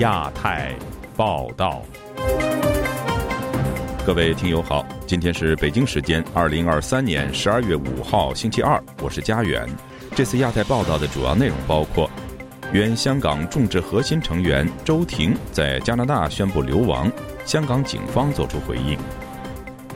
[0.00, 0.74] 亚太
[1.14, 1.82] 报道。
[4.06, 9.68] 各位听友好，今天是北京时间二零二三年十二月五号星期二，我是佳远。
[10.16, 12.10] 这次亚太报道的主要内容包括：
[12.72, 17.12] 原香港众志核心成员周婷在加拿大宣布流亡，
[17.44, 18.96] 香港警方作出回应；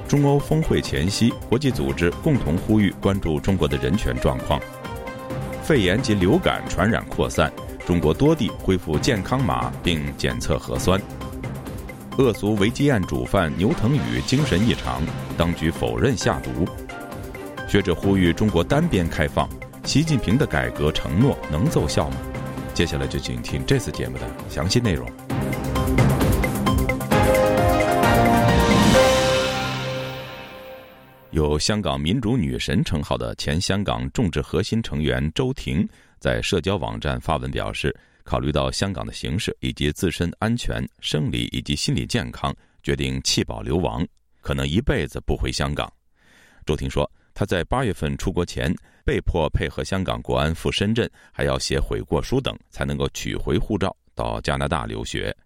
[0.06, 4.60] 中欧峰会前夕，国际组织共同呼吁关注中国的人权状况；
[5.62, 7.50] 肺炎及流感传染扩散，
[7.86, 10.98] 中国多地恢复健康码并检测核酸。
[12.16, 15.02] 恶俗违纪案主犯牛腾宇精神异常，
[15.36, 16.66] 当局否认下毒。
[17.68, 19.48] 学者呼吁中国单边开放，
[19.84, 22.16] 习近平的改革承诺能奏效吗？
[22.72, 25.06] 接下来就请听这次节目的详细内容。
[31.32, 35.86] 有“香港民主女神”称号的前香港众志核心成员周婷，
[36.24, 37.94] 在社交网站发文表示。
[38.26, 44.02] 考虑到香港的形势以及自身安全、生理以及心理健康，决定弃保流亡，
[44.40, 45.92] 可能一辈子不回香港。
[46.64, 55.36] 周婷说，他在八月份出国前被迫配合香港国安赴深圳，还要写悔过书等，才能够取回护照到加拿大留学。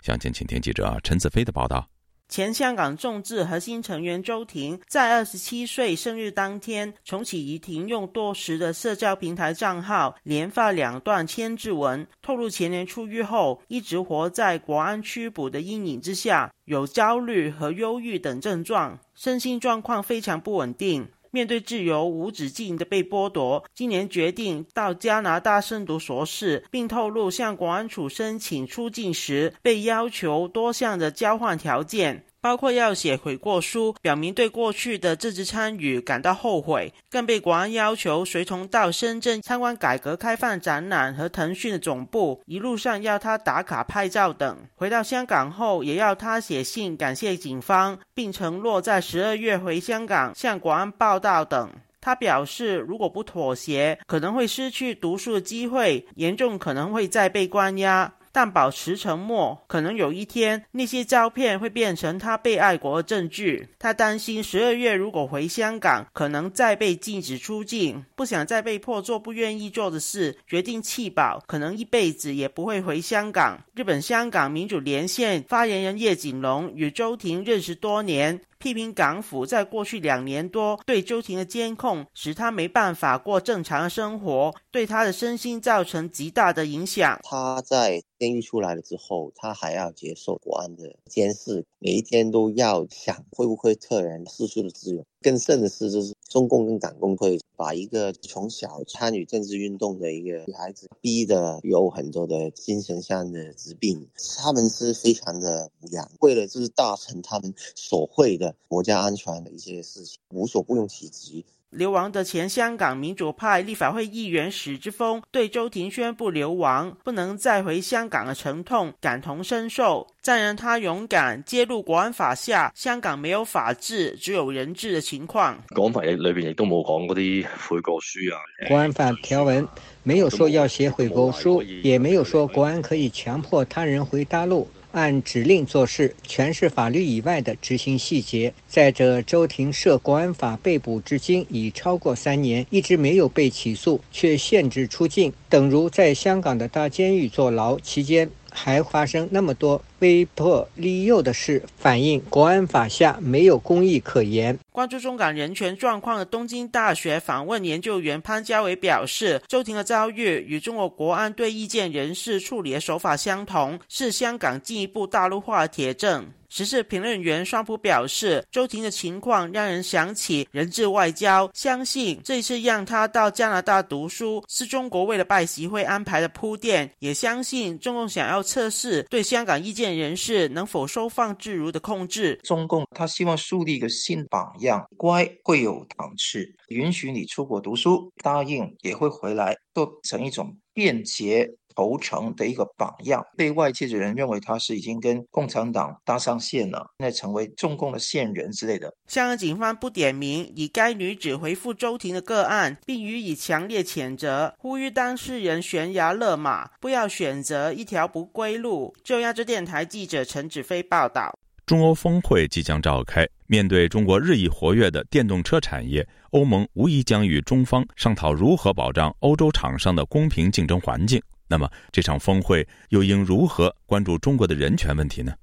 [0.00, 1.91] 详情，请听记者陈子飞的报道。
[2.32, 21.06] 前香港众志核心成员周婷在二十七岁生日当天重启已停用多时的社交平台账号，连发两段千字文，透露前年出狱后一直活在国安拘捕的阴影之下，有焦虑和忧郁等症状，身心状况非常不稳定。
[21.32, 32.26] 面对自由无止境的被剥夺，今年决定到加拿大深读硕士，并透露向国安处申请出境时被要求多项的交换条件。
[32.42, 44.58] 包括要写悔过书，表明对过去的政治参与感到后悔，更被国安要求随同到深圳参观改革开放展览和腾讯的总部，一路上要他打卡拍照等。
[44.74, 51.70] 回到香港后，也要他写信感谢警方，并承诺在十二月回香港向国安报道等。
[52.00, 58.12] 他表示，如果不妥协，可能会失去读书的机会，严重可能会再被关押。
[58.32, 63.68] 但保持沉默，可能有一天那些照片会变成他被爱国的证据。
[63.78, 73.62] 他担心十二月如果回香港，可能再被禁止出境，不想再被迫做不愿意做的事，决定弃保，可能一辈子也不会回香港。
[73.74, 78.40] 日本香港民主连线发言人叶锦龙与周婷认识多年。
[78.62, 87.18] 批评港府在过去两年多对周婷的监控，使他没办法过正常的生活，对他的身心造成极大的影响。
[87.24, 95.04] 他在监狱出来了之后，他还要接受国安的监视，每一天都要想会不会客人失去了自由。
[95.22, 111.44] 更甚的是，就是中共跟港共会把一个从小参与政治运动的一个女孩子逼得有很多的精神上的疾病，他们是非常的无良，为了就是达成他们所会的国家安全的一些事情，无所不用其极。
[111.72, 125.58] 流亡的前香港民主派立法会议员史之峰对周庭宣布流亡不能再回香港的沉痛感同身受，赞扬他勇敢揭露国安法下香港没有法治只有人治的情况。
[125.74, 128.36] 国安法里边亦都冇讲嗰啲悔过书啊。
[128.68, 129.66] 国安法条文
[130.02, 134.68] 没有说要写悔过书，也没有说国安可以强迫他人回大陆。
[134.92, 138.52] 按指令做事，全是法律以外的执行细节。
[138.68, 148.30] 在这，周庭涉国安法被捕至今已超过三年，一直没有被起诉，却限制出境，等如在香港的大监狱坐牢期间。
[148.52, 154.58] 还发生那么多被迫利诱的事，反映国安法下没有公义可言。
[154.70, 166.26] 关注中港人权状况的东京大学访问研究员潘家伟表示，周庭的遭遇与中国国安对意见人士处理的手法相同，是香港进一步大陆化的铁证。
[166.52, 182.38] 时事评论员双普表示，周婷的情况让人想起人质外交，相信这次让他到加拿大读书是中国为了拜习会安排的铺垫，也相信中共想要测试对香港意见人士能否收放自如的控制。
[182.44, 191.50] 中共他希望树立一个新榜样，乖会有档次，允许你出国读书，答应也会回来，做成一种便捷。
[191.74, 198.92] 投诚的一个榜样，被外界的人认为他是已经跟共产党搭上线了，现在成为中共的线人之类的。
[199.06, 208.94] 香港警方不点名以该女子回复周婷的个案，并予以强烈谴责，呼吁当事人悬崖勒马，不要选择一条不归路。
[209.02, 211.38] 就亚洲电台记者陈子飞报道。
[211.64, 221.22] 中欧峰会即将召开，面对中国日益活跃的电动车产业，欧盟无疑将与中方商讨如何保障欧洲厂商的公平竞争环境。
[221.52, 225.34] 那么这场峰会又应如何关注中国的人权问题呢？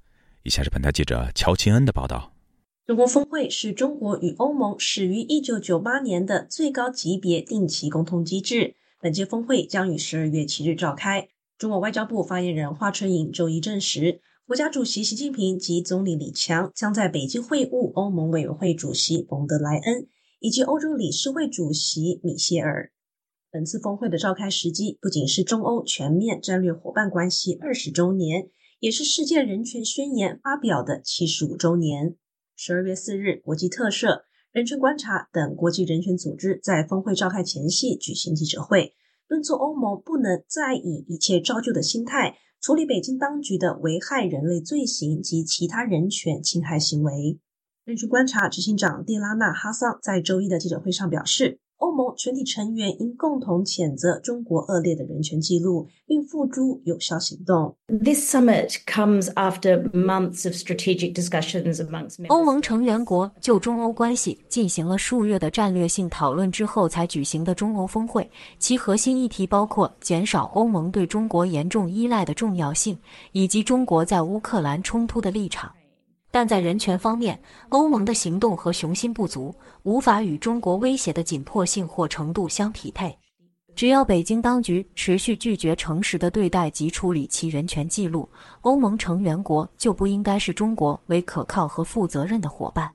[0.42, 2.32] 以下是本台记者乔钦恩的报道。
[2.84, 8.74] 中国峰会是中国与欧盟始于一九九八年的最高级别定期沟通机制。
[9.00, 11.28] 本届峰会将于十二月七日召开。
[11.56, 20.08] 中国外交部发言人华春莹周一证实，国家主席习近平及总理李强将在北京会晤欧盟委员会主席冯德莱恩
[20.40, 22.90] 以及欧洲理事会主席米歇尔。
[23.52, 28.48] 本次峰会的召开时机，不仅是中欧全面战略伙伴关系二十周年，
[28.78, 32.14] 也是世界人权宣言发表的七十五周年。
[32.54, 34.20] 十二月四日，国际特赦、
[34.52, 38.94] 人权观察等国际人权组织在峰会召开前夕举行记者会，
[39.26, 47.40] 敦促欧盟不能再以一切照旧的心态处理北京当局的危害人类罪行及其他人权侵害行为。
[47.84, 51.58] 人权观察执行长蒂拉纳·哈桑在周一的记者会上表示。
[51.80, 57.74] 欧盟全体成员应共同谴责中国恶劣的人权记录，并付诸有效行动。
[57.88, 72.96] This summit comes after months of strategic discussions amongst 欧盟成员国就中欧关系进行了数月的战略性讨论之后才举行的中欧峰会，其核心议题包括减少欧盟对中国严重依赖的重要性，
[73.32, 75.72] 以及中国在乌克兰冲突的立场。
[76.30, 77.40] 但在人权方面，
[77.70, 83.16] 欧盟的行动和雄心不足，无法与中国威胁的紧迫性或程度相匹配。
[83.74, 88.28] 只要北京当局持续拒绝诚实的对待及处理其人权记录，
[88.60, 92.90] 欧盟成员国就不应该视中国为可靠和负责任的伙伴。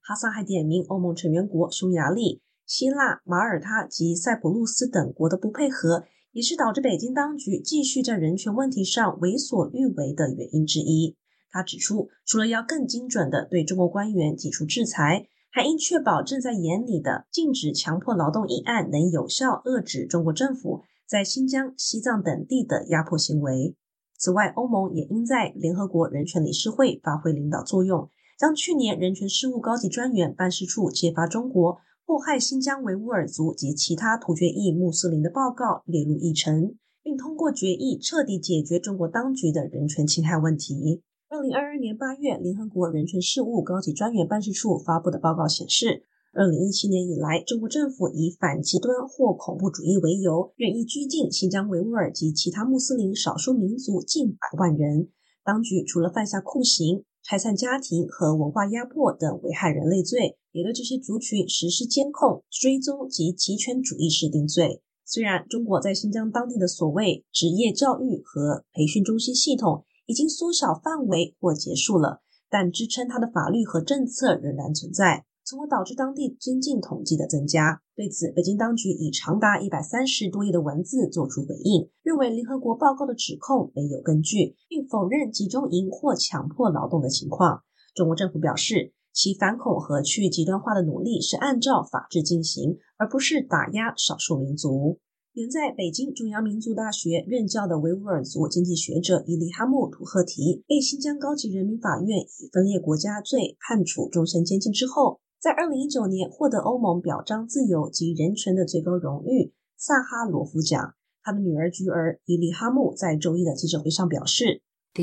[0.00, 11.16] 哈桑还点名欧盟成员国匈牙利、希腊、马耳他及塞浦路斯等国的不配合，也是导致北京当局继续在人权问题上为所欲为的原因之一。
[11.52, 23.76] 他指出，除了要更精准地对中国官员解除制裁，还应确保正在研拟的禁止强迫劳动议案能有效遏制中国政府在新疆、西藏等地的压迫行为。
[24.16, 28.08] 此外，欧盟也应在联合国人权理事会发挥领导作用，
[28.38, 31.76] 将去年人权事务高级专员办事处揭发中国
[32.06, 41.02] 迫害新疆维吾尔族及其他突厥裔穆斯林的报告列入议程，并通过决议彻底解决中国当局的人权侵害问题。
[41.32, 55.08] 二零二二年八月，联合国人权事务高级专员办事处发布的报告显示，二零一七年以来，中国政府以反极端或恐怖主义为由，任意拘禁新疆维吾尔及其他穆斯林少数民族近百万人。
[55.42, 64.82] 当局除了犯下酷刑、拆散家庭和文化压迫等危害人类罪，也对这些族群实施监控、追踪及极权主义式定罪。
[65.06, 72.20] 虽然中国在新疆当地的所谓职业教育和培训中心系统，已经缩小范围或结束了，
[72.50, 77.80] 但支撑它的法律和政策仍然存在，从而导致当地监禁统计的增加。
[77.96, 87.62] 对此，北京当局以长达一百三十多页的文字作出回应，认为联合国报告的指控没有根据，并否认集中营或强迫劳动的情况。
[87.94, 94.98] 中国政府表示，其反恐和去极端化的努力是按照法治进行，而不是打压少数民族。
[95.34, 110.94] 原在北京中央民族大学任教的维吾尔族经济学者伊利哈木图赫提被新疆高级人民法院以分裂国家罪判处终身监禁之后，在二零一九年获得欧盟表彰自由及人权的最高荣誉萨哈罗夫奖。
[111.22, 114.60] 他的女儿菊儿伊利哈木在周一的记者会上表示
[114.92, 115.02] The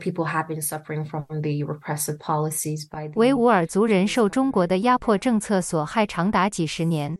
[0.00, 7.16] people have been suffering from the repressive policies by the 维吾尔族人受中国的压迫政策所害长达几十年。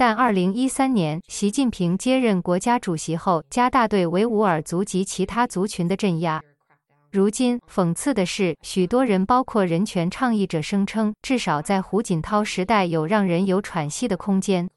[0.00, 6.40] 但二零一三年，习近平接任国家主席后，加大对维吾尔族及其他族群的镇压。
[7.10, 14.70] 如今，讽刺的是，许多人，包括人权倡议者，声称至少在胡锦涛时代有让人有喘息的空间。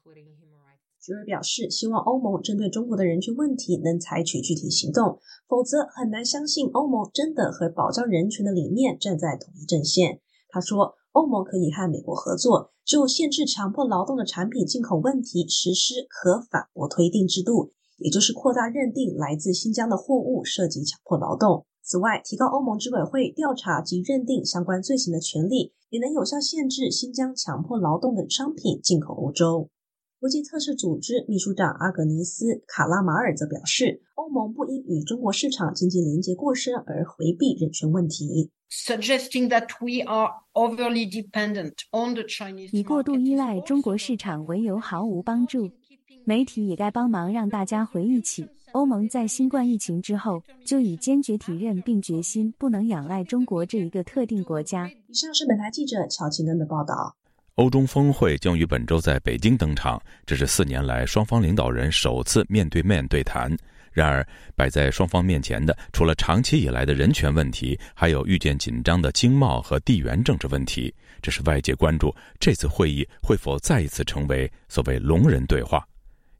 [1.00, 10.18] 徐尔表示，希望欧盟针对中国的人权问题能采取具体行动，否则很难相信欧盟真的和保障人权的理念站在同一阵线。
[10.48, 10.96] 他说。
[11.12, 21.64] 欧盟可以和美国合作，就限制强迫劳动的产品进口问题实施可反驳推定制度，也就是扩大认定来自新疆的货物涉及强迫劳动。
[21.84, 29.68] 此外，提高欧盟执委会调查及认定相关罪行的权利，也能有效限制新疆强迫劳动的商品进口欧洲。
[30.22, 38.48] 国际测试组织秘书长阿格尼斯·卡拉马尔则表示，欧盟不应与中国市场经济连接过深而回避人权问题。
[38.70, 45.68] suggesting that we are overly dependent on the Chinese 以过度依赖中国市场为由毫无帮助。
[46.24, 54.88] 媒体也该帮忙让大家回忆起，欧盟在新冠疫情之后就已坚决体认并决心不能仰赖中国这一个特定国家。
[54.88, 57.16] 以上是本台记者乔庆恩的报道。
[57.56, 63.54] 欧中峰会将于本周在北京登场，这是四年来双方领导人首次面对面对谈。
[63.92, 70.94] 然而，摆在双方面前的，除了长期以来的人权问题，还有愈渐紧张的经贸和地缘政治问题。
[71.20, 75.86] 这是外界关注这次会议会否再一次成为所谓“龙人对话”。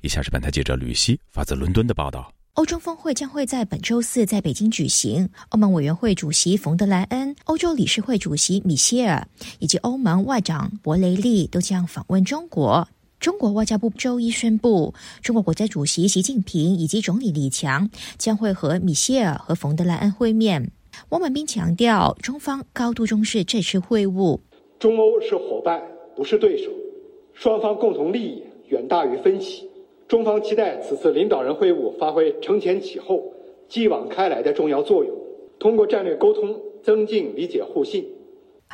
[0.00, 2.32] 以下是本台记者吕希发自伦敦的报道。
[2.54, 5.26] 欧洲峰会将会在本周四在北京举行。
[5.48, 9.26] 欧盟委员会主席冯德莱恩、欧洲理事会主席米歇尔
[9.58, 12.86] 以及欧盟外长博雷利都将访问中国。
[13.18, 14.92] 中国外交部周一宣布，
[15.22, 20.70] 中国国家主席习近平以及总理李强将会和米歇尔和冯德莱恩会面。
[21.08, 24.38] 汪文斌强调，中方高度重视这次会晤。
[24.78, 25.80] 中欧是伙伴，
[26.14, 26.70] 不是对手，
[27.32, 29.66] 双方共同利益远大于分歧。
[30.12, 33.22] 中方期待此次领导人会晤发挥承前启后、
[33.66, 35.10] 继往开来的重要作用，
[35.58, 36.54] 通过战略沟通
[36.84, 38.04] 增进理解互信。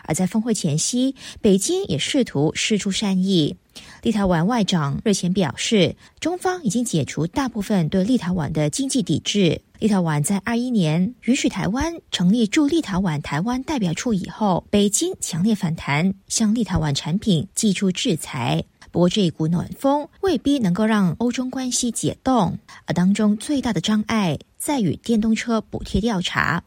[0.02, 3.54] 而在峰会前夕，北京也试图释出善意。
[4.02, 9.60] 立陶宛外长日前表示，中方已经解除大部分对立陶宛的经济抵制。
[9.78, 18.64] 立陶宛在二一年允许台湾成立驻立陶宛台湾代表处以后，北京强烈反弹，向立陶宛产品寄出制裁。
[18.98, 26.60] 不过，这一股暖风未必能够让欧中关系解冻，而当中最大的障碍在于电动车补贴调查。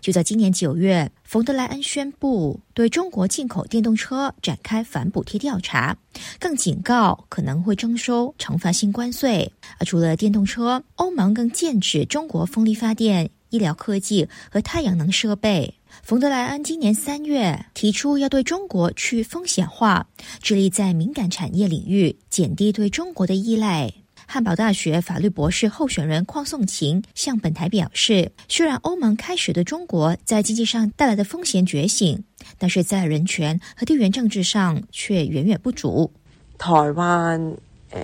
[0.00, 5.96] 就在今年九月，冯德莱恩宣布对中国进口电动车展开反补贴调查，
[6.38, 9.52] 更警告可能会征收惩罚性关税。
[9.80, 15.74] 而除了电动车，欧盟更禁止中国风力发电、医疗科技和太阳能设备。
[16.02, 20.04] 冯德莱恩今年三月提出要对中国去风险化，
[20.40, 23.92] 致力在敏感产业领域减低对中国的依赖。
[24.26, 32.24] 汉堡大学法律博士候选人邝颂琴向本台表示，虽然欧盟开始对中国在经济上带来的风险觉醒，
[32.58, 36.12] 但是在人权和地缘政治上却远远不足。
[36.58, 37.56] 台湾，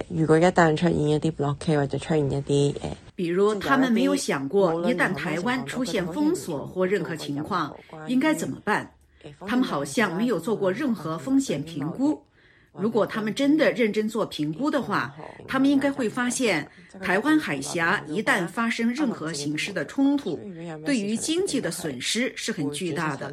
[0.09, 2.75] 如果一旦出現一啲 block 或者出現一啲。
[3.19, 8.89] 比如，他们没有想过，一旦台湾出现封锁或任何情况，应该怎么办？
[9.45, 12.23] 他们好像没有做过任何风险评估。
[12.81, 15.15] 如果他们真的认真做评估的话，
[15.47, 16.69] 他们应该会发现，
[17.03, 20.39] 台湾海峡一旦发生任何形式的冲突，
[20.85, 23.33] 对于经济的损失是很巨大的，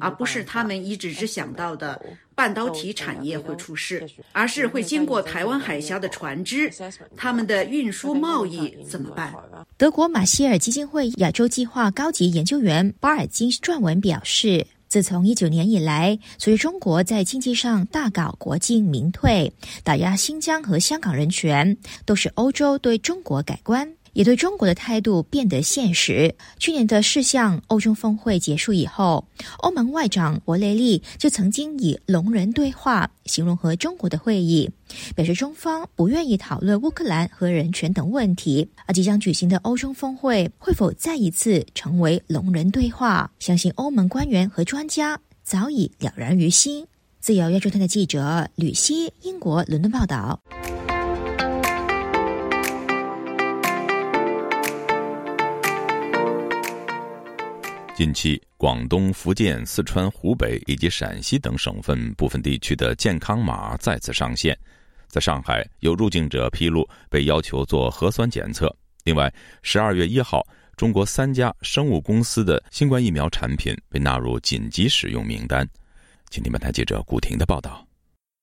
[0.00, 2.00] 而不是他们一直只想到的
[2.34, 6.70] 半导体产业会出事，而是会经过台湾海峡的船只，
[7.16, 9.32] 他们的运输贸易怎么办？
[9.76, 14.66] 德国马歇尔基金会亚洲计划高级研究员巴尔金撰文表示。
[14.90, 19.52] 自从一九年以来，随着中国在经济上大搞国进民退，
[19.84, 23.88] 打压新疆和香港人权，都是欧洲对中国改观。
[24.12, 26.34] 也对中国的态度变得现实。
[26.58, 29.26] 去年的世项欧洲峰会结束以后，
[29.58, 34.70] 欧盟外长博雷利就曾经以“龙人对话”形容和中国的会议，
[35.14, 38.68] 表示中方不愿意讨论乌克兰和人权等问题。
[38.86, 46.86] 而即将举行的欧洲峰会会否再一次成为“龙人对话”，相信欧盟官员和专家早已了然于心。
[47.20, 50.40] 自由亚洲台的记者吕希，英国伦敦报道。
[58.00, 64.58] 近期，广东、福建、四川、湖北以及陕西等省份部分地区的健康码再次上线。
[65.08, 68.74] 在上海，有入境者披露被要求做核酸检测。
[69.04, 69.30] 另外，
[69.62, 70.42] 十二月一号，
[70.78, 75.68] 中国三家生物公司的新冠疫苗产品被纳入紧急使用名单。
[76.30, 77.86] 请听本台记者古婷的报道。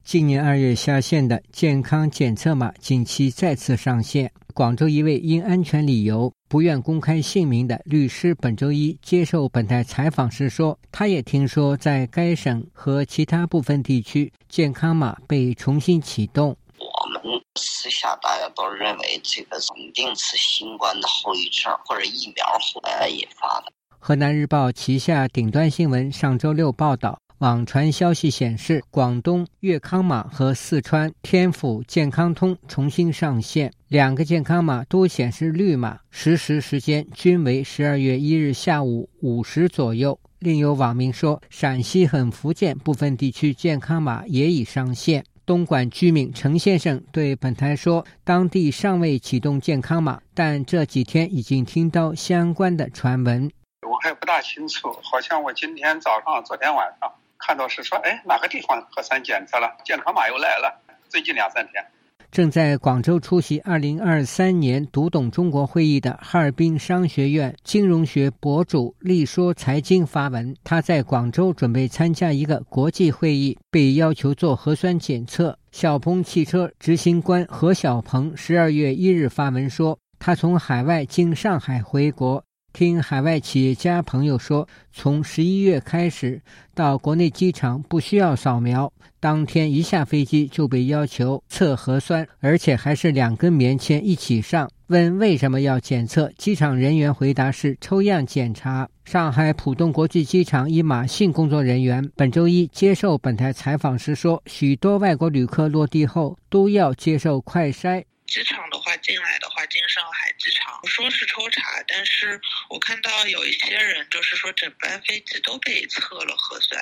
[0.03, 4.31] 今年二月下线的健康检测码近期再次上线。
[4.57, 16.57] 广州一位因安全理由不愿公开姓名的律师本周一接受本台采访时说：“他也听说在该省和其他部分地区，健康码被重新启动。
[16.79, 27.19] 我们私下大家都认为这个肯定是新冠的后遗症或者疫苗后来引发的。”河南日报旗下顶端新闻上周六报道。
[27.39, 40.19] 网传消息显示，广东粤康码和四川天府健康通重新上线，两个健康码都显示绿码，实时时间均为十二月一日下午五时左右。
[40.39, 45.23] 另有网民说，陕西和福建部分地区健康码也已上线。
[45.45, 53.47] 东莞居民陈先生对本台说，当地尚未启动健康码，但这几天已经听到相关的传闻。
[53.87, 57.07] 我还不大清楚，好像我今天早上、昨天晚上。
[57.39, 60.83] 看到是说，哎，哪个地方核酸检测了，健康码又来了。
[61.07, 61.83] 最近两三天，
[62.31, 75.57] 正在广州出席二零二三年读懂中国会议的哈尔滨商学院金融学博主立说财经发文，他在广州准备参加一个国际会议，被要求做核酸检测。
[75.71, 79.97] 小鹏汽车执行官何小鹏十二月一日发文说。
[80.19, 82.43] 他从海外经上海回国。
[82.77, 86.39] 听海外企业家朋友说，从十一月开始，
[86.75, 94.69] 到国内机场不需要扫描，当天一下飞机就被要求测核酸，而且还是两根棉签一起上。
[94.89, 98.87] 问为什么要检测，机场人员回答是抽样检查。
[99.05, 108.03] 上海浦东国际机场一马信工作人员本周一接受本台采访时说，许多外国旅客落地后都要接受快筛。
[108.27, 116.81] 机场的话，进来的话进上海机场，说是抽查，但是我看到有一些人就是说整班飞机都被测了核酸，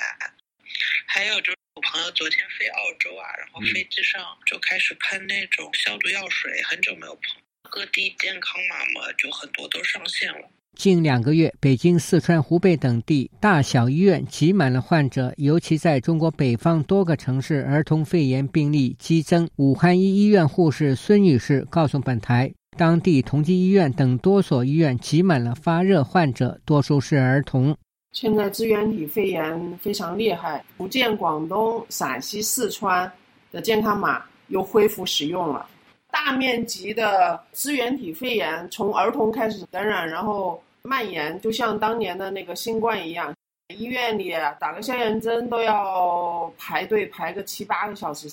[1.06, 10.50] 还有就是我朋友昨天飞澳洲啊，然后飞机上就开始喷那种消毒药水，很久没有喷，各地健康码嘛，就很多都上线了。
[10.76, 19.48] 近两个月，北京、四川、湖北等地大小医院挤满了患者，尤其在中国北方多个城市，儿童肺炎病例激增。
[19.56, 27.74] 武汉一医院护士孙女士告诉本台，当地同济医院等多所医院挤满了发热患者，多数是儿童。
[28.12, 33.10] 现在支原体肺炎非常厉害，福建、广东、陕西、四川
[33.50, 35.66] 的健康码又恢复使用了。
[36.12, 40.62] 大面积的支原体肺炎从儿童开始感染，然后。
[40.86, 43.34] 蔓延就像当年的那个新冠一样，
[43.74, 48.30] 医院里打个消炎针都要排队排个七八个小时。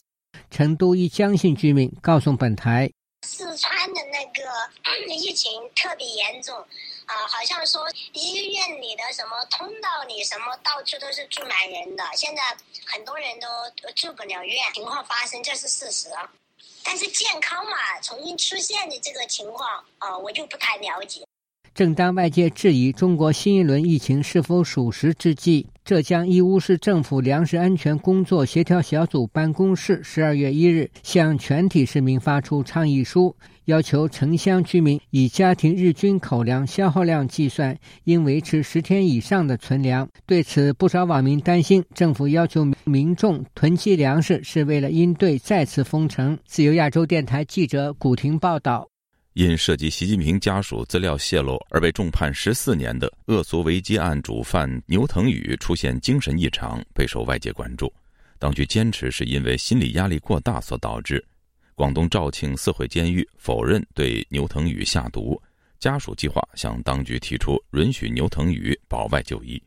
[0.50, 2.92] 成都一江姓居民告诉本台，
[3.26, 4.44] 四川的那个
[5.14, 6.56] 疫情特别严重，
[7.06, 7.82] 啊，好像说
[8.14, 12.42] 医院里的什么通道里什么到处都是住满人的，现在
[12.86, 13.48] 很多人都
[13.96, 16.10] 住不了院，情况发生这是事实。
[16.84, 21.24] 但是健康嘛重新出现的这个情况啊，我就不太了解。
[21.74, 40.08] 正当外界质疑中国新一轮疫情是否属实之际，浙江义乌市政府粮食安全工作协调小组办公室十二月一日向全体市民发出倡议书，要求城乡居民以家庭日均口粮消耗量计算，应维持十天以上的存粮。
[40.28, 46.38] 对此，不少网民担心，政府要求民众囤积粮食是为了应对再次封城。
[46.46, 48.93] 自由亚洲电台记者古婷报道。
[49.34, 57.92] 因涉及习近平家属资料泄露而被重判十四年的恶俗违纪案主犯牛腾宇出现精神异常，备受外界关注。
[58.38, 61.24] 当局坚持是因为心理压力过大所导致。
[61.74, 65.42] 广东肇庆四会监狱否认对牛腾宇下毒，
[65.80, 69.60] 家属计划向当局提出允许牛腾宇保外就医。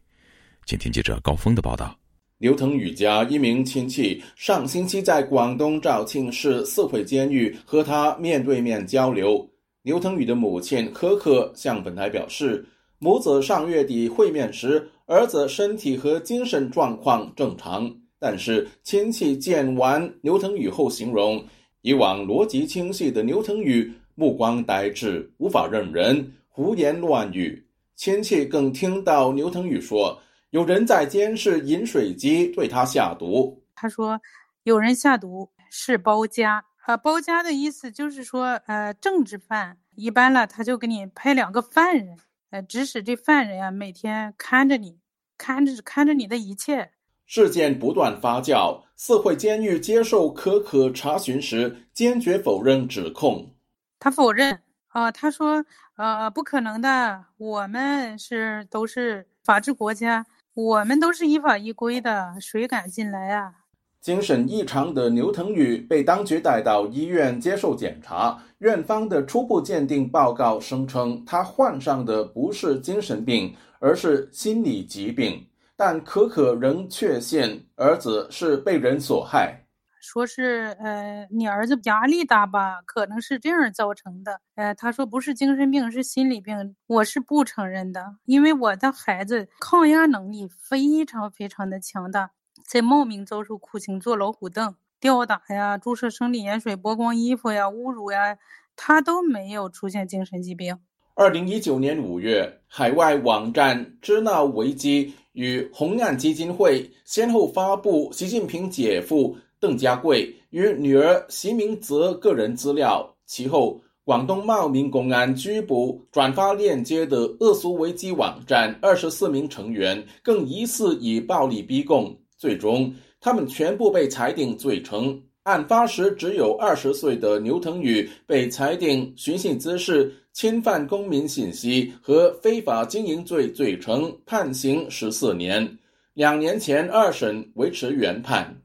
[0.64, 1.98] 请听记者高峰的报道：
[2.38, 9.50] 牛腾宇家一名亲戚上星期在广东肇庆市四会监狱和他面对面交流。
[9.86, 12.66] 牛腾宇的母亲可可向本台表示，
[12.98, 17.88] 母子上月底会面时，儿子身体和精神状况正常。
[18.18, 21.40] 但是亲戚见完牛腾宇后形容，
[21.82, 27.64] 以往逻辑清晰的牛腾宇目光呆滞，无法认人，胡言乱语。
[27.94, 30.20] 亲戚更听到牛腾宇说，
[30.50, 33.56] 有人在监视饮水机对他下毒。
[33.76, 34.20] 他说，
[34.64, 36.64] 有人下毒是包家。
[36.86, 42.16] 啊，包夹的意思就是说，呃，政治犯一般了，他就给你派两个犯人，
[42.50, 45.00] 呃，指使这犯人啊，每天看着你，
[45.36, 46.92] 看着看着你的一切。
[47.26, 53.52] 事件不断发酵，四会监狱接受可可查询时，坚决否认指控。
[53.98, 55.64] 他否认啊，他说，
[55.96, 63.52] 呃，不可能的，我们是都是法治国家，我们都是依法依规的，谁敢进来啊？
[64.00, 75.44] 精神异常的牛腾宇被当局带到医院接受检查，院方的初步鉴定报告声称他患上的不是精神病，而是心理疾病。
[75.78, 79.60] 但可可仍确信儿子是被人所害，
[80.00, 84.40] 说是呃，你儿子压力大吧，可能是这样造成的。
[84.54, 92.30] 呃，他说不是精神病，是心理病，我是不承认的，因为我的孩子抗压能力非常非常的强大。
[92.66, 98.36] 在茂名遭受酷刑，坐老虎凳、吊打呀、注射生理盐水、剥光衣服呀、侮辱呀，
[98.74, 100.76] 他都没有出现精神疾病。
[101.14, 113.08] 二零一九年五月，海外网站支那危机与红岸基金会先后发布习近平姐夫邓家贵与女儿习明泽个人资料。
[113.26, 122.12] 其后，广东茂名公安拘捕转发链接的恶俗危机网站二十四名成员，更疑似以暴力逼供。
[122.36, 125.20] 最终，他们全部被裁定罪成。
[125.44, 135.78] 案发时只有二十岁的牛腾宇被裁定寻衅滋事、侵犯公民信息和非法经营罪罪成，判刑十四年。
[136.14, 138.60] 两年前二审维持原判。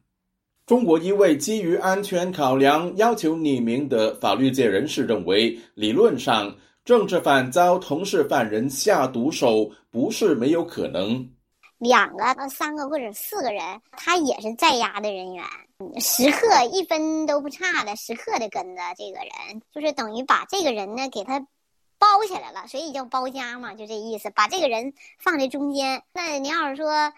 [0.66, 11.30] 中国一位基于安全考量要求匿名的法律界人士认为，理论上，政治犯遭同事犯人下毒手不是没有可能。
[11.82, 15.44] 两个三个或者四个人，他也是在押的人员，
[16.00, 21.40] 时刻一分都不差的，时刻的跟着这个人，就是等于把这个人呢给他
[21.98, 26.04] 包起来了，所以叫包夹嘛，就这意思，把这个人放在中间。
[26.14, 27.12] 那你要是说，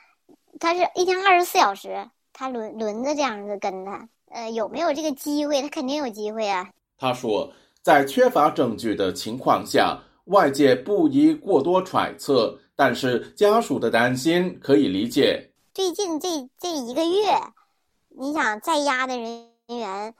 [0.59, 2.09] 他是一天二十四小时。
[2.35, 5.61] 他轮轮着这样子跟他，呃，有没有这个机会？
[5.61, 6.67] 他肯定有机会啊。
[6.97, 15.51] 他说，在缺乏证据的情况下，外界不宜过多揣测，但是家属的担心可以理解。
[15.73, 17.39] 最近这这一个月，
[18.09, 20.13] 你想在押的人员，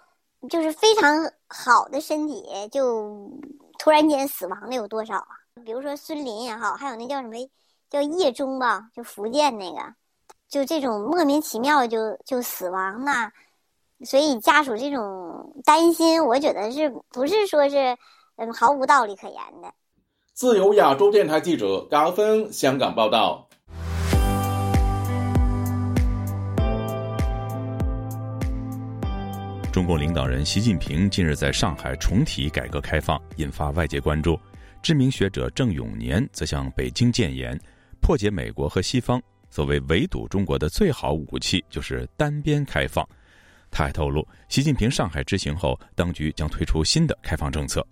[0.49, 3.31] 就是非常好的身体，就
[3.79, 5.27] 突然间死亡的有多少啊？
[5.65, 7.35] 比如说孙林也好，还有那叫什么
[7.89, 9.95] 叫叶忠吧，就福建那个。
[10.49, 13.31] 就这种莫名其妙就就死亡那，
[14.05, 17.97] 所以家属这种担心，我觉得是不是说是
[18.35, 19.73] 嗯毫无道理可言的？
[20.35, 23.47] 自由亚洲电台记者高峰香港报道。
[29.71, 34.35] 中共领导人习近平近日在上海重提改革开放，引发外界关注。
[34.81, 37.55] 知名学者郑永年则向北京建言，
[38.01, 39.21] 破解美国和西方。
[39.51, 43.07] 所谓围堵中国的最好武器就是单边开放。
[43.69, 47.85] 他还透露，习近平上海之行后，当局将推出新的开放政策。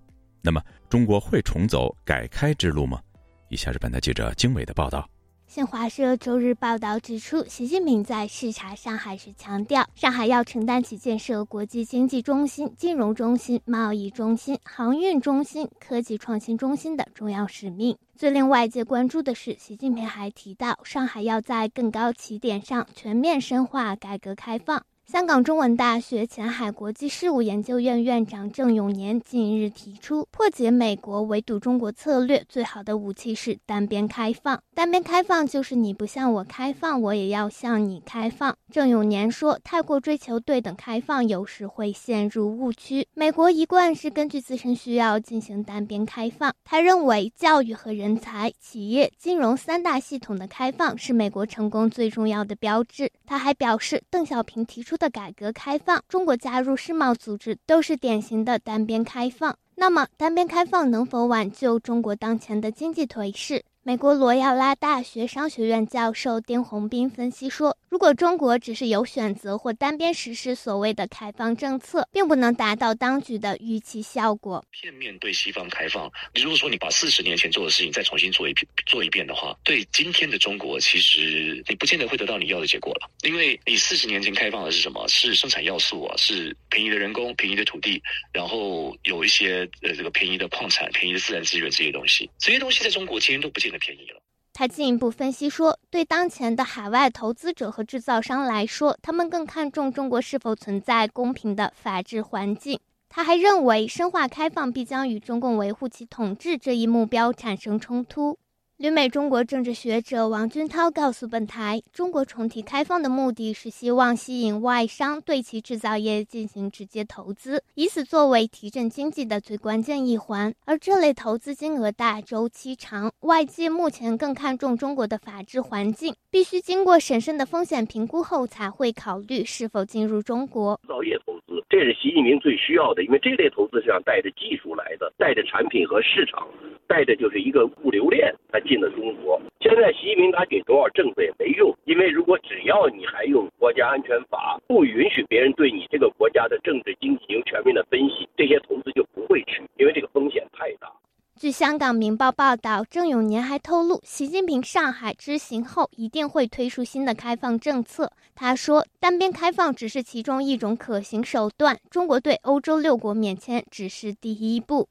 [0.44, 0.60] 那么，
[0.92, 3.00] 中国会重走改开之路吗？
[3.48, 5.10] 以下是本台记者经纬的报道。
[5.48, 17.98] 新华社周日报道指出，习近平在视察上海时强调，上海要承担起建设国际经济中心、金融中心、贸易中心、航运中心、科技创新中心的重要使命。
[18.14, 24.86] 最令外界关注的是，习近平还提到，上海要在更高起点上全面深化改革开放。
[25.12, 34.58] 香港中文大学前海国际事务研究院院长郑永年近日提出，破解美国围堵中国策略最好的武器是单边开放。
[34.74, 38.56] 单边开放就是你不向我开放，我也要向你开放。
[38.72, 43.06] 郑永年说，太过追求对等开放，有时会陷入误区。
[43.14, 46.54] 美国一贯是根据自身需要进行单边开放。
[46.64, 53.12] 他认为，教育和人才、企业、金融三大系统的开放是美国成功最重要的标志。
[53.26, 54.98] 他还表示，邓小平提出。
[55.02, 59.58] 的改革开放，中国加入世贸组织都是典型的单边开放。
[59.74, 63.66] 那么，单边开放能否挽救中国当前的经济颓势？
[63.84, 67.76] 美国罗亚拉大学商学院教授丁宏斌分析说。
[67.90, 74.64] 如果中国只是有选择或单边实施所谓的开放政策，并不能达到当局的预期效果。
[74.72, 83.10] 片面对西方开放，你如果说你把四十年前做的事情再重新做一遍做一遍的话，对今天的中国，其实你不见得会得到你要的结果了。
[83.26, 85.06] 因为你四十年前开放的是什么？
[85.10, 94.22] 是生产要素啊，是便宜的人工、便宜的土地，然后有一些呃这个便宜的矿产、便宜的自然资源这些东西，这些东西在中国今天都不见太便宜了。
[94.54, 102.80] 他进一步分析说，对当前的海外投资者和制造商来说，他们更看重中国是否存在公平的法治环境。
[103.08, 108.38] 他还认为，深化开放必将与中共维护其统治这一目标产生冲突。
[108.82, 120.52] 旅美中国政治学者王军涛告诉本台，中国重提开放的目的是希望吸引外商对其制造业进行直接投资，以此作为提振经济的最关键一环。
[120.66, 130.76] 而这类投资金额大、周期长，外界目前更看重中国的法治环境，必须经过审慎的风险评估后才会考虑是否进入中国。
[130.82, 136.48] 制造业投资，这是习近平最需要的，因为这类投资是要带着技术来的，带着产品和市场。
[136.88, 139.38] 带着就是一个物流链，他进了中国。
[139.60, 150.90] 现在习近平他给多少政策也没用，因为如果只要你还用国家安全法，不允许别人对你这个国家的政治经济进行全面的分析，这些投资就不会去，因为这个风险太大。
[151.36, 158.12] 据香港明报报道，郑永年还透露，习近平上海之行后一定会推出新的开放政策。
[158.36, 164.88] 他说，单边开放只是其中一种可行手段，中国对欧洲六国免签只是第一步。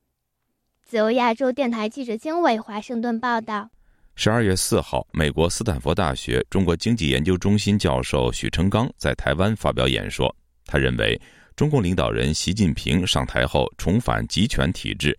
[0.91, 3.71] 自由亚洲电台记者经纬华盛顿报道：
[4.17, 10.35] 十二月四号，美国斯坦福大学中国经济研究中心教授许成刚在台湾发表演说。
[10.65, 11.17] 他认为，
[11.55, 15.17] 中共领导人习近平上台后重返集权体制，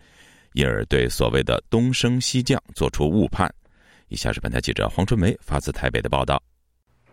[0.55, 3.49] 因而对所谓的“东升西降”做出误判。
[4.09, 6.43] 以下是本台记者黄春梅发自台北的报道。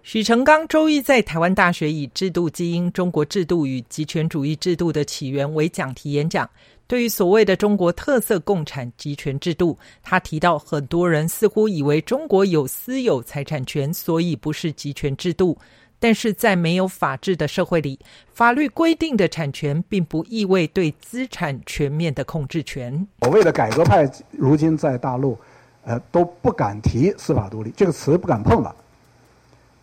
[0.08, 6.48] 许成刚周一在台湾大学以“制度基因：中国制度与集权主义制度的起源”为讲题演讲。
[6.86, 15.54] 对于所谓的中国特色共产集权制度，他提到，很多人似乎以为中国有私有财产权，所以不是集权制度。
[15.98, 17.98] 但是在没有法治的社会里，
[18.32, 23.06] 法律规定的产权并不意味对资产全面的控制权。
[23.20, 25.38] 所谓的改革派，如今在大陆，
[25.84, 28.74] 呃，都不敢提司法独立这个词，不敢碰了。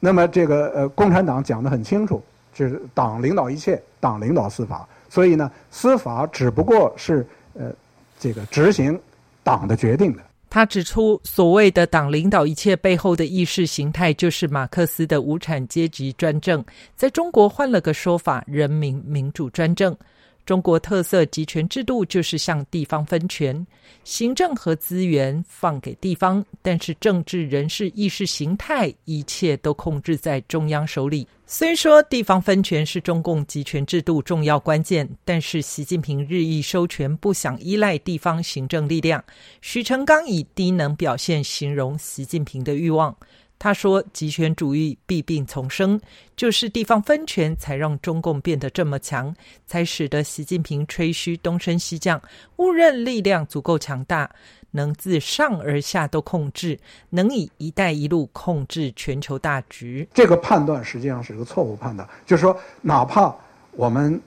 [0.06, 2.22] 那么这个呃，共产党讲得很清楚，
[2.54, 7.72] 就是党领导一切，党领导司法，所以呢，司法只不过是呃，
[8.20, 9.00] 这个执行
[9.44, 10.22] 党的决定的。
[10.48, 16.64] 他指出，所谓的“党领导一切”背后的意识形态，就是马克思的无产阶级专政。
[16.96, 19.98] 在中国换了个说法，人民民主专政。
[20.46, 23.66] 中国特色集权制度就是向地方分权，
[24.04, 31.28] 行政和资源放给地方，但是政治、人事、意识形态，一切都控制在中央手里。
[31.48, 39.24] 虽说地方分权是中共集权制度重要关键，但是习近平日益收权，不想依赖地方行政力量。
[39.62, 43.16] 许成刚以低能表现形容习近平的欲望。
[43.58, 46.00] 他说：“集权主义弊病丛生，
[46.36, 49.34] 就是地方分权才让中共变得这么强，
[49.66, 52.22] 才使得习近平吹嘘东升西降，
[52.58, 54.30] 误认力量足够强大，
[54.72, 56.78] 能自上而下都控制，
[57.12, 63.34] 能以‘一带一路’控制全球大局。”这个判断实际上是一个错误判断，就是说，哪怕
[63.72, 64.22] 我们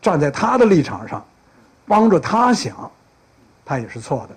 [0.00, 1.26] 站在他的立场上，
[1.86, 2.88] 帮着他想，
[3.64, 4.36] 他也是错的。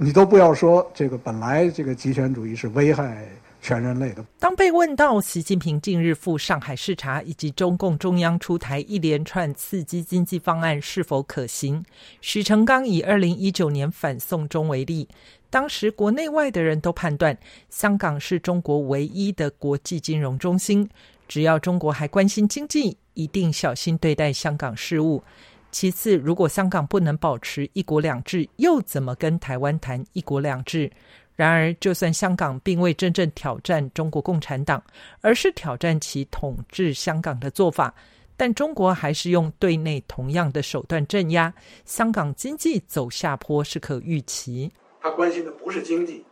[0.00, 3.28] 你都不要说这个，本来这个极权主义是危害
[3.60, 4.24] 全人类的。
[4.38, 11.84] 当被问到习近平近日赴上海视察，以及中共中央出台一连串刺激经济方案是否可行，
[12.20, 15.08] 许成刚以二零一九年反送中为例，
[15.50, 17.36] 当时国内外的人都判断
[17.68, 20.88] 香港是中国唯一的国际金融中心，
[21.26, 25.24] 只要中国还关心经济，一定小心对待香港事务。
[25.70, 30.90] 其次，如果香港不能保持一国两制，又怎么跟台湾谈一国两制？
[31.36, 34.82] 然而，就算香港并未真正挑战中国共产党，
[35.20, 37.94] 而是挑战其统治香港的做法，
[38.36, 41.52] 但中国还是用对内同样的手段镇压
[41.84, 44.72] 香港，经济走下坡是可预期。
[45.00, 46.24] 他关心的不是经济，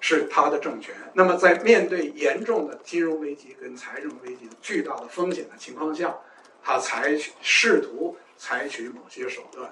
[0.00, 0.92] 是他的政权。
[1.14, 6.12] 那么，在面对严重的金融危机跟财政危机的巨大的风险的情况下，
[6.60, 8.16] 他才试图。
[8.40, 9.70] 采取某些手段。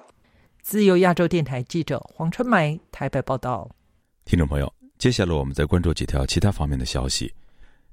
[0.61, 3.67] 自由亚洲电台记者黄春梅台北报道。
[4.27, 7.35] 听众朋友，接下来我们再关注几条其他方面的消息。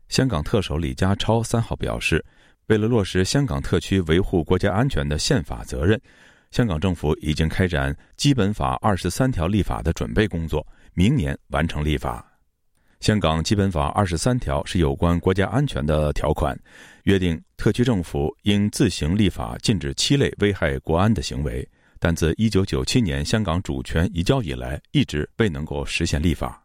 [0.09, 2.23] 香港特首李家超三号表示，
[2.67, 5.99] 为了落实香港特区维护国家安全的宪法责任，
[6.51, 12.34] 香港政府已经开展《基本法》二十三条立法的准备工作，明年完成立法。
[13.05, 16.59] 香港基本法二十三条是有关国家安全的条款，
[17.03, 26.59] 约定特区政府应自行立法禁止七类危害国安的行为，但自一九九七年香港主权移交以来，一直未能够实现立法。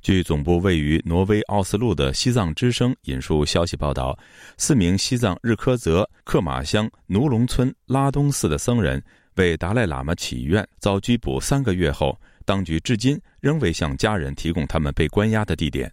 [0.00, 4.18] 据总部位于挪威奥斯陆的西藏之声引述消息报道，
[4.58, 9.00] 四名西藏日喀则克马乡奴龙村拉东寺的僧人
[9.36, 12.20] 为达赖喇嘛祈愿，遭拘捕三个月后。
[12.42, 15.92] 当局至今仍未向家人提供他们被关押的地点。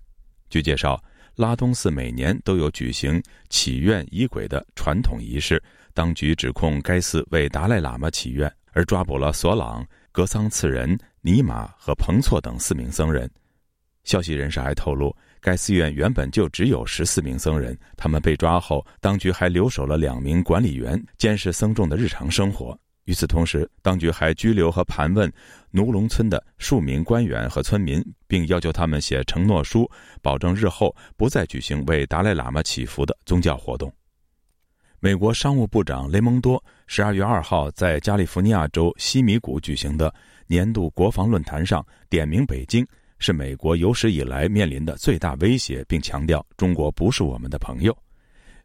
[0.50, 1.02] 据介绍，
[1.36, 5.62] 拉东寺每年都有举行祈愿仪轨的传统仪式。
[5.94, 13.30] 当局指控该寺为达赖喇嘛祈愿，而抓捕了索朗、格桑次仁、尼玛和彭措等四名僧人。
[14.04, 22.80] 消息人士还透露，该寺院原本就只有十四名僧人，他们被抓后，当局还留守了两名管理员，监视僧众的日常生活。
[23.10, 25.34] 与此同时，当局还拘留和盘问
[25.72, 29.90] 奴龙村的数名官员和村民，并要求他们写承诺书，
[30.22, 33.92] 保证日后不再举行为达赖喇嘛祈福的宗教活动。
[35.00, 40.14] 美国商务部长雷蒙多十二月二号在加利福尼亚州西米谷举行的
[40.46, 42.86] 年度国防论坛上，点名北京
[43.18, 47.98] 是美国有史以来面临的最大威胁，并强调中国不是我们的朋友。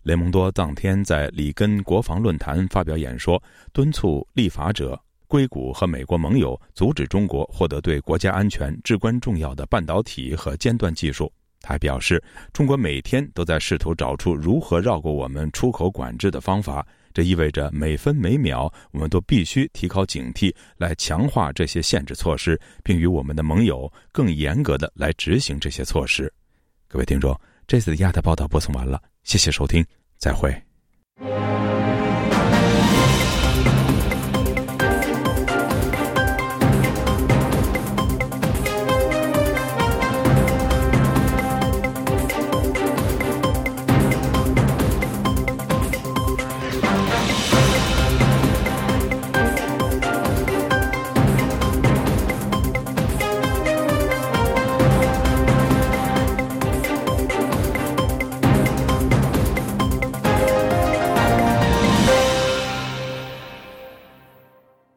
[0.04, 11.32] 雷蒙多当天在里根国防论坛发表演说，敦促立法者硅谷和美国盟友阻止中国获得对国家安全至关重要的半导体和尖端技术。
[11.58, 26.30] 他还表示，中国每天都在试图找出如何绕过我们出口管制的方法，这意味着每分每秒我们都必须提高警惕，来强化这些限制措施，并与我们的盟友更严格的来执行这些措施。
[26.86, 27.34] 各位听众，
[27.66, 29.02] 这次的亚太报道播送完了。
[29.22, 29.84] 谢谢收听，
[30.18, 30.54] 再会。